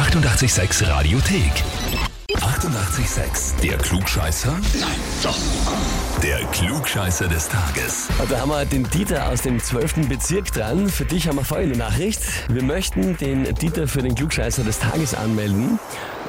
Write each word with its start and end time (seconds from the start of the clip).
886 0.00 0.88
Radiothek. 0.88 1.52
88,6. 2.32 3.60
Der 3.60 3.76
Klugscheißer? 3.76 4.50
Nein, 4.80 4.96
doch. 5.22 5.38
Der 6.22 6.38
Klugscheißer 6.46 7.28
des 7.28 7.50
Tages. 7.50 8.08
Und 8.18 8.32
da 8.32 8.40
haben 8.40 8.48
wir 8.48 8.64
den 8.64 8.88
Dieter 8.88 9.28
aus 9.28 9.42
dem 9.42 9.60
12. 9.60 10.08
Bezirk 10.08 10.52
dran. 10.52 10.88
Für 10.88 11.04
dich 11.04 11.28
haben 11.28 11.36
wir 11.36 11.44
folgende 11.44 11.78
Nachricht. 11.78 12.22
Wir 12.48 12.62
möchten 12.62 13.18
den 13.18 13.54
Dieter 13.56 13.86
für 13.86 14.00
den 14.00 14.14
Klugscheißer 14.14 14.64
des 14.64 14.78
Tages 14.78 15.12
anmelden, 15.12 15.78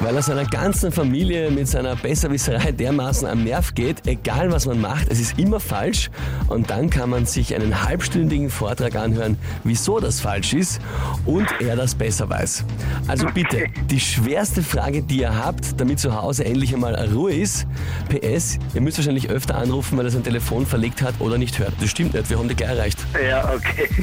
weil 0.02 0.16
er 0.16 0.22
seiner 0.22 0.46
ganzen 0.46 0.92
Familie 0.92 1.52
mit 1.52 1.68
seiner 1.68 1.96
Besserwisserei 1.96 2.72
dermaßen 2.72 3.28
am 3.28 3.44
Nerv 3.44 3.74
geht, 3.76 4.08
egal 4.08 4.52
was 4.52 4.66
man 4.66 4.82
macht, 4.82 5.10
es 5.10 5.20
ist 5.20 5.38
immer 5.38 5.60
falsch. 5.60 6.10
Und 6.48 6.70
dann 6.70 6.90
kann 6.90 7.10
man 7.10 7.26
sich 7.26 7.54
einen 7.56 7.84
halbstündigen 7.84 8.50
Vortrag 8.50 8.96
anhören, 8.96 9.38
wieso 9.64 10.00
das 10.00 10.20
falsch 10.20 10.54
ist 10.54 10.82
und 11.26 11.48
er 11.60 11.76
das 11.76 11.96
besser 11.96 12.30
weiß. 12.30 12.66
Also 13.08 13.28
bitte, 13.34 13.66
die 13.90 14.00
schwerste 14.00 14.64
Frage, 14.64 15.04
die 15.04 15.20
ihr 15.20 15.36
habt, 15.36 15.80
damit 15.80 16.00
zu 16.00 16.20
Hause 16.20 16.46
endlich 16.46 16.74
einmal 16.74 16.96
Ruhe 17.14 17.34
ist, 17.34 17.68
PS, 18.10 18.58
ihr 18.74 18.82
müsst 18.82 18.98
wahrscheinlich 18.98 19.30
öfter 19.30 19.56
anrufen, 19.56 19.98
weil 19.98 20.06
er 20.06 20.12
sein 20.12 20.24
Telefon 20.24 20.66
verlegt 20.66 21.02
hat 21.02 21.16
oder 21.20 21.38
nicht 21.38 21.60
hört. 21.60 21.74
Das 21.80 21.90
stimmt 21.90 22.14
nicht, 22.14 22.30
wir 22.30 22.38
haben 22.38 22.48
die 22.48 22.56
gleich 22.56 22.72
erreicht. 22.72 23.00
Ja, 23.28 23.54
okay. 23.54 23.88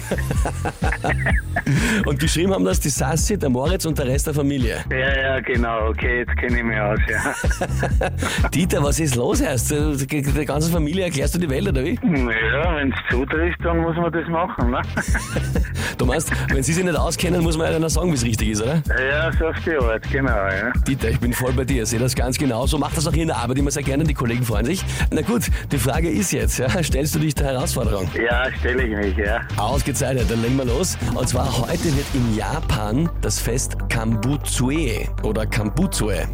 Und 2.07 2.19
geschrieben 2.19 2.53
haben 2.53 2.65
das 2.65 2.81
die 2.81 2.89
Sassi, 2.89 3.39
der 3.39 3.49
Moritz 3.49 3.85
und 3.85 3.99
der 3.99 4.07
Rest 4.07 4.27
der 4.27 4.35
Familie. 4.35 4.85
Ja, 4.91 5.17
ja, 5.17 5.41
genau, 5.41 5.88
okay, 5.89 6.19
jetzt 6.21 6.37
kenne 6.37 6.59
ich 6.59 6.65
mich 6.65 6.79
aus, 6.79 6.99
ja. 7.09 8.49
Dieter, 8.55 8.83
was 8.83 9.01
ist 9.01 9.17
los 9.17 9.41
erst? 9.41 9.71
Der 9.71 10.45
ganzen 10.45 10.73
Familie 10.73 11.05
erklärst 11.05 11.35
du 11.35 11.39
die 11.39 11.49
Welt, 11.49 11.69
oder 11.69 11.85
wie? 11.85 11.95
Ja, 11.95 12.77
wenn 12.77 12.93
es 12.93 12.99
zutrifft, 13.11 13.59
dann 13.65 13.79
muss 13.79 13.97
man 13.97 14.13
das 14.13 14.29
machen, 14.29 14.71
ne? 14.71 14.83
Du 15.99 16.07
meinst, 16.07 16.31
wenn 16.53 16.63
sie 16.63 16.73
sich 16.73 16.85
nicht 16.85 16.97
auskennen, 16.97 17.43
muss 17.43 17.57
man 17.57 17.67
einer 17.67 17.91
sagen, 17.91 18.11
wie 18.11 18.15
es 18.15 18.25
richtig 18.25 18.51
ist, 18.51 18.63
oder? 18.63 18.83
Ja, 19.11 19.33
so 19.33 19.47
auf 19.49 19.57
die 19.67 19.77
Art, 19.77 20.09
genau, 20.13 20.31
ja. 20.31 20.71
Dieter, 20.87 21.09
ich 21.09 21.19
bin 21.19 21.33
voll 21.33 21.53
bei 21.53 21.65
dir, 21.65 21.85
sehe 21.87 21.99
das 21.99 22.15
ganz 22.15 22.39
genau. 22.39 22.67
So 22.67 22.79
macht 22.79 22.97
das 22.97 23.09
auch 23.09 23.13
hier 23.13 23.23
in 23.23 23.29
der 23.29 23.39
Arbeit 23.39 23.59
immer 23.59 23.73
sehr 23.73 23.83
gerne, 23.83 24.05
die 24.05 24.15
Kollegen 24.15 24.45
freuen 24.45 24.67
sich. 24.67 24.85
Na 25.11 25.23
gut, 25.23 25.43
die 25.73 25.79
Frage 25.79 26.09
ist 26.09 26.31
jetzt, 26.33 26.59
ja, 26.59 26.69
stellst 26.83 27.17
du 27.17 27.19
dich 27.19 27.35
der 27.35 27.49
Herausforderung? 27.49 28.09
Ja, 28.15 28.45
stelle 28.61 28.85
ich 28.85 28.97
mich, 28.97 29.17
ja. 29.17 29.41
Ausgezeichnet, 29.57 30.31
dann 30.31 30.41
legen 30.41 30.57
wir 30.57 30.67
los. 30.67 30.97
Und 31.15 31.29
zwar 31.29 31.47
heute 31.63 31.85
wird 31.85 32.07
in 32.15 32.37
Japan 32.37 33.11
das 33.21 33.41
Fest 33.41 33.77
Kambutsue 33.89 35.09
oder 35.25 35.47
Kambutsue 35.47 35.78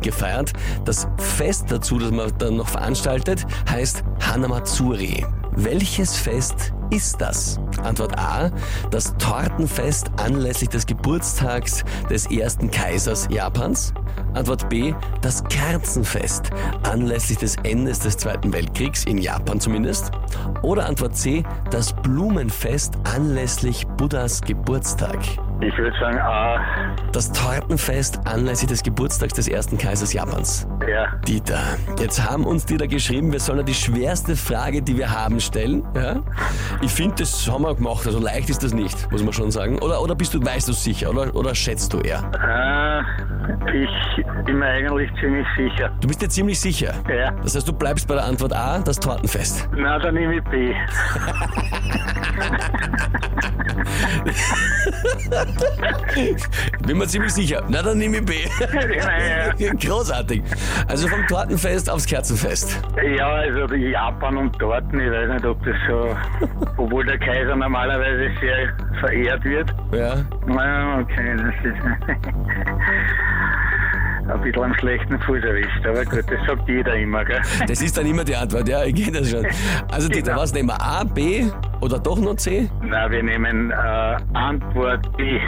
gefeiert. 0.01 0.53
Das 0.85 1.07
Fest 1.19 1.67
dazu, 1.69 1.99
das 1.99 2.11
man 2.11 2.33
dann 2.39 2.57
noch 2.57 2.69
veranstaltet, 2.69 3.45
heißt 3.69 4.03
Hanamatsuri. 4.21 5.27
Welches 5.57 6.17
Fest 6.17 6.73
ist 6.91 7.21
das? 7.21 7.61
Antwort 7.83 8.19
A, 8.19 8.51
das 8.91 9.15
Tortenfest 9.19 10.11
anlässlich 10.17 10.71
des 10.71 10.87
Geburtstags 10.87 11.85
des 12.11 12.27
ersten 12.31 12.71
Kaisers 12.71 13.29
Japans. 13.31 13.93
Antwort 14.33 14.69
B, 14.69 14.95
das 15.21 15.45
Kerzenfest 15.45 16.51
anlässlich 16.83 17.39
des 17.39 17.57
Endes 17.63 18.01
des 18.01 18.17
Zweiten 18.17 18.53
Weltkriegs, 18.53 19.05
in 19.05 19.19
Japan 19.19 19.61
zumindest. 19.61 20.11
Oder 20.63 20.87
Antwort 20.87 21.17
C, 21.17 21.45
das 21.71 21.93
Blumenfest 22.03 22.95
anlässlich 23.05 23.87
Buddhas 23.97 24.41
Geburtstag. 24.41 25.19
Ich 25.61 25.77
würde 25.79 25.97
sagen, 25.99 26.19
ah, 26.19 26.59
Das 27.13 27.31
Tortenfest 27.33 28.21
anlässlich 28.27 28.69
des 28.71 28.83
Geburtstags 28.83 29.35
des 29.35 29.49
ersten 29.49 29.79
Kaisers 29.79 30.13
Japans. 30.13 30.67
ja. 30.89 31.07
Dieter, 31.27 31.61
jetzt 31.99 32.23
haben 32.29 32.45
uns 32.45 32.67
die 32.67 32.77
da 32.77 32.87
geschrieben, 32.87 33.33
wir 33.33 33.41
sollen 33.41 33.59
ja 33.59 33.65
die 33.65 33.73
schwerste 33.75 34.37
Frage, 34.37 34.83
die 34.83 34.97
wir 34.99 35.11
haben, 35.11 35.41
stellen. 35.41 35.83
Ja? 35.95 36.17
Ich 36.83 36.93
finde, 36.93 37.15
das 37.21 37.49
haben 37.51 37.63
wir 37.63 37.75
gemacht, 37.75 38.07
also 38.07 38.19
leicht 38.19 38.51
ist 38.51 38.63
das 38.63 38.75
nicht, 38.75 39.11
muss 39.11 39.23
man 39.23 39.33
schon 39.33 39.51
sagen. 39.51 39.79
Oder, 39.79 40.03
oder 40.03 40.15
bist 40.15 40.35
du, 40.35 40.45
weißt 40.45 40.69
du 40.69 40.73
sicher, 40.73 41.09
oder, 41.11 41.35
oder 41.35 41.55
schätzt 41.55 41.93
du 41.93 42.01
eher? 42.01 42.23
Ah, 42.41 43.03
ich 43.73 44.25
bin 44.45 44.59
mir 44.59 44.67
eigentlich 44.67 45.11
ziemlich 45.21 45.47
sicher. 45.57 45.91
Du 46.01 46.09
bist 46.09 46.21
dir 46.21 46.29
ziemlich 46.29 46.61
sicher. 46.61 46.95
Ja. 47.09 47.31
Das 47.43 47.55
heißt, 47.55 47.67
du 47.67 47.73
bleibst 47.73 48.07
bei 48.09 48.15
der 48.15 48.25
Antwort 48.25 48.53
A, 48.53 48.81
das 48.81 48.99
Tortenfest. 49.01 49.69
Na, 49.77 49.99
dann 49.99 50.15
nehme 50.15 50.37
ich 50.37 50.45
B. 50.45 50.75
Bin 56.87 56.99
mir 56.99 57.07
ziemlich 57.07 57.33
sicher. 57.33 57.63
Na, 57.69 57.81
dann 57.83 57.99
nehme 57.99 58.17
ich 58.19 58.25
B. 58.25 58.33
ja, 59.59 59.73
Großartig. 59.75 60.43
Also 60.89 61.09
vom 61.09 61.27
Tortenfest 61.27 61.91
aufs 61.91 62.07
Kerzenfest. 62.07 62.81
ja, 63.17 63.27
also 63.29 63.75
Japan 63.75 64.37
und 64.37 64.57
Torten, 64.59 65.01
ich 65.01 65.11
weiß 65.11 65.29
nicht, 65.31 65.45
ob 65.45 65.63
das 65.65 65.75
so, 65.89 66.17
obwohl 66.77 67.05
der 67.05 67.19
Kaiser 67.19 67.57
normalerweise 67.57 68.31
sehr 68.41 68.73
verehrt 69.01 69.45
wird. 69.45 69.75
Ja. 69.93 70.17
Na, 70.47 71.01
okay, 71.01 71.37
das 71.37 71.55
ist 71.65 71.85
ein 74.31 74.41
bisschen 74.41 74.63
am 74.65 74.75
schlechten 74.75 75.19
Fuß 75.21 75.43
erwischt, 75.45 75.87
aber 75.87 76.03
gut, 76.05 76.25
das 76.31 76.47
sagt 76.47 76.67
jeder 76.69 76.95
immer, 76.97 77.25
gell? 77.25 77.41
Das 77.67 77.83
ist 77.83 77.97
dann 77.99 78.07
immer 78.07 78.25
die 78.25 78.35
Antwort, 78.35 78.67
ja, 78.69 78.83
ich 78.85 78.95
geht 78.95 79.15
das 79.15 79.31
schon. 79.31 79.47
Also 79.91 80.09
Dieter, 80.09 80.31
Genau. 80.31 80.41
was 80.43 80.55
nehmen 80.55 80.69
wir? 80.71 80.81
A, 80.81 81.05
B 81.05 81.45
oder 81.85 81.99
doch 81.99 82.19
noch 82.19 82.37
C? 82.37 82.71
Na, 82.83 83.11
wir 83.11 83.23
nehmen 83.23 83.71
äh, 83.71 83.75
Antwort 84.33 85.15
B. 85.19 85.39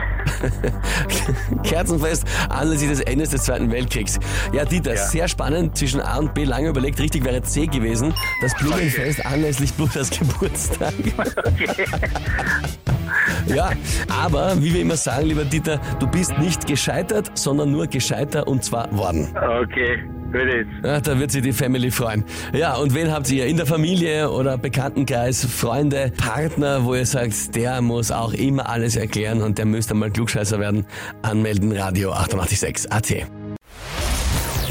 Kerzenfest 1.63 2.27
anlässlich 2.51 2.91
des 2.91 3.01
Endes 3.01 3.31
des 3.31 3.45
Zweiten 3.45 3.71
Weltkriegs. 3.73 4.19
Ja, 4.53 4.67
Dieter, 4.67 4.95
Ja. 4.95 5.03
sehr 5.07 5.29
spannend. 5.29 5.79
Zwischen 5.79 6.01
A 6.03 6.19
und 6.19 6.35
B 6.35 6.45
lange 6.45 6.69
überlegt. 6.69 7.01
Richtig 7.01 7.25
wäre 7.25 7.41
C 7.43 7.67
gewesen. 7.67 8.13
Das 8.43 8.55
Blumenfest 8.57 9.25
anlässlich 9.25 9.73
Buddhas 9.75 10.11
Geburtstag. 10.11 10.93
Ja, 13.47 13.71
aber 14.09 14.61
wie 14.61 14.75
wir 14.75 14.81
immer 14.81 14.97
sagen, 14.97 15.27
lieber 15.27 15.45
Dieter, 15.45 15.81
du 16.01 16.07
bist 16.09 16.37
nicht 16.39 16.67
gescheitert, 16.67 17.31
sondern 17.39 17.71
nur 17.71 17.87
gescheiter 17.87 18.47
und 18.49 18.65
zwar 18.65 18.91
worden. 18.97 19.29
Okay, 19.63 20.05
Ja, 20.85 21.01
da 21.01 21.19
wird 21.19 21.31
sich 21.31 21.43
die 21.43 21.53
Family 21.53 21.91
freuen. 21.91 22.25
Ja, 22.53 22.75
und 22.75 22.95
wen 22.95 23.11
habt 23.11 23.31
ihr 23.31 23.47
in 23.47 23.57
der 23.57 23.67
Familie 23.67 24.31
oder 24.31 24.59
Bekanntenkreis, 24.59 25.45
Freunde, 25.45 26.13
Partner, 26.17 26.85
wo 26.85 26.95
ihr 26.95 27.07
sagt, 27.07 27.55
der 27.55 27.81
muss 27.81 28.11
auch 28.11 28.33
immer 28.33 28.69
alles 28.69 28.97
erklären 28.97 29.43
und 29.43 29.59
der 29.59 29.67
müsste 29.67 29.95
mal 29.95 30.11
Klugscheißer 30.11 30.59
werden? 30.61 30.87
Anmelden, 31.23 31.73
Radio 31.73 32.13
886 32.13 32.93
AT. 32.93 33.11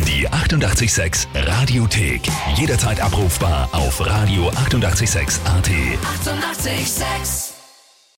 Die 0.08 0.30
88,6 0.30 1.28
Radiothek. 1.34 2.22
Jederzeit 2.56 3.02
abrufbar 3.02 3.70
auf 3.72 4.02
radio886.at. 4.02 5.70
88,6. 6.36 6.76
Eighty-eight, 6.76 6.88
sex. 6.88 7.55